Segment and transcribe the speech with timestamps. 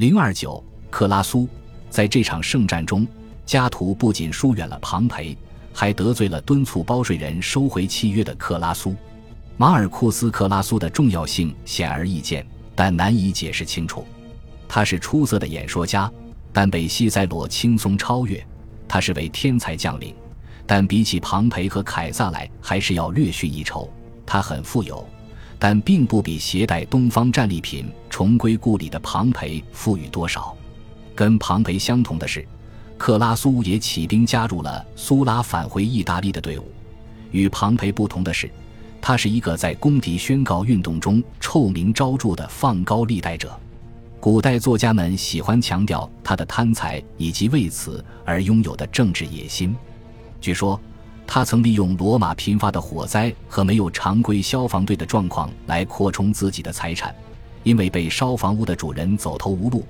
[0.00, 1.46] 零二九克拉苏
[1.90, 3.06] 在这场圣战中，
[3.44, 5.36] 加图不仅疏远了庞培，
[5.74, 8.96] 还得罪了敦促包税人收回契约的克拉苏。
[9.58, 14.06] 马尔库斯·克拉苏的重要性显而易见，但难以解释清楚。
[14.66, 16.10] 他是出色的演说家，
[16.50, 18.42] 但被西塞罗轻松超越。
[18.88, 20.14] 他是位天才将领，
[20.66, 23.86] 但比起庞培和凯撒来，还是要略逊一筹。
[24.24, 25.06] 他很富有，
[25.60, 30.56] 但并不比携带东方战利品重归故里的庞培富裕多少。
[31.14, 32.44] 跟庞培相同的是，
[32.96, 36.64] 克拉苏也起兵加入了苏拉返回意大利的队伍。
[37.30, 38.50] 与庞培不同的是，
[39.02, 43.54] 他是一个在公敌宣告运动中臭名昭著的放高利贷者。
[44.18, 49.76] 古代作家们喜欢强调他的贪财以及为此而拥有的政治野心。
[50.40, 50.80] 据说，
[51.32, 57.14] 他曾利用罗马频发的火灾和没有常规消防队的状况来扩充自己的财产。
[57.62, 59.84] 因为被烧房屋的主人走投无路，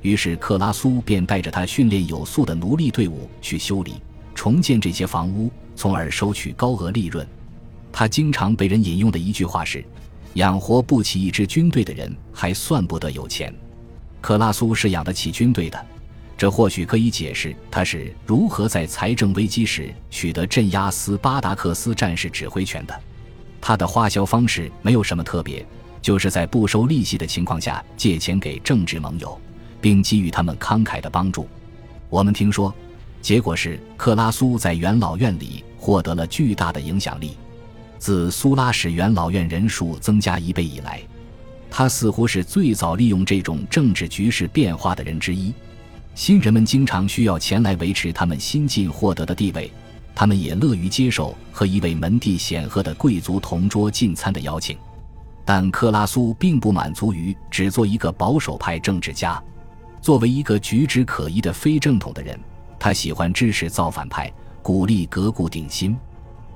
[0.00, 3.96] 于是克拉苏便带着他训练有素的奴隶队伍去修理、
[4.34, 7.26] 重建这些房屋，从而收取高额利润。
[7.92, 9.84] 他经常被人引用的一句话是
[10.34, 13.54] ：“养活不起一支军队的人，还算不得有钱。”
[14.22, 15.86] 克拉苏是养得起军队的，
[16.36, 23.00] 这或许可以解释他是如何在财政危机时取得镇压斯巴达克斯战士指挥权的。
[23.60, 25.66] 他的花销方式没有什么特别，
[26.02, 29.40] 就是在不收利息的情况下借钱给政治盟友，
[29.80, 31.48] 并给予他们慷慨的帮助。
[32.10, 32.72] 我们听说，
[33.22, 37.36] 结果是克拉苏在元老院里获得了巨大的影响力。
[37.98, 41.00] 自苏拉使元老院人数增加一倍以来。
[41.70, 45.52] 他似乎是最早利用这种政治局势变化的人之一。
[46.16, 49.70] 新人们经常需要钱来维持他们新近获得的地位，
[50.14, 54.78] 他们也乐于接受和一位门第显赫的贵族同桌进餐的邀请。
[55.44, 59.40] 但克拉苏并不满足于只做一个保守派政治家。
[60.00, 62.40] 作为一个举止可疑的非正统的人，
[62.78, 65.94] 他喜欢支持造反派，鼓励革故鼎新。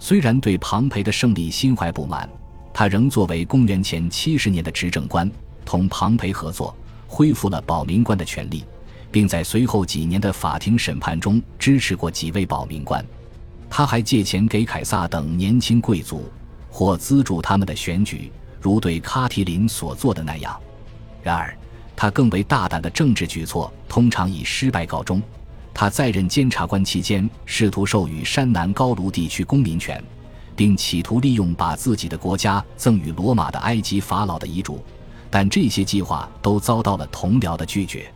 [0.00, 2.28] 虽然对庞培的胜利心怀不满。
[2.72, 5.30] 他仍作为公元前七十年的执政官，
[5.64, 6.76] 同庞培合作，
[7.06, 8.64] 恢复了保民官的权利，
[9.14, 13.06] 并在随后几年的法庭审判中支持过几位保民官。
[13.70, 16.28] 他还借钱给凯撒等年轻贵族，
[16.68, 20.60] 或资助他们的选举，如对卡提林所做的那样。
[21.22, 21.56] 然而，
[21.94, 25.22] 他更为大胆的政治举措通常以失败告终。
[25.72, 30.02] 他在任监察官期间，试图授予山南高卢地区公民权。
[30.56, 34.82] 并企图利用把自己的国家赠予罗马的埃及法老的遗嘱，
[35.30, 38.12] 但这些计划都遭到了同僚的拒绝。